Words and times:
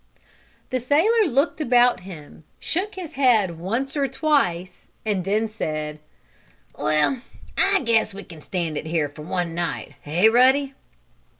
The 0.71 0.79
sailor 0.79 1.27
looked 1.27 1.61
about 1.61 1.99
him, 1.99 2.43
shook 2.59 2.95
his 2.95 3.13
head 3.13 3.59
once 3.59 3.95
or 3.95 4.07
twice, 4.07 4.89
and 5.05 5.23
then 5.25 5.47
said: 5.47 5.99
"Well, 6.75 7.21
I 7.55 7.81
guess 7.81 8.11
we 8.11 8.23
can 8.23 8.41
stand 8.41 8.79
it 8.79 8.87
here 8.87 9.09
for 9.09 9.21
one 9.21 9.53
night, 9.53 9.93
eh, 10.07 10.25
Ruddy?" 10.27 10.73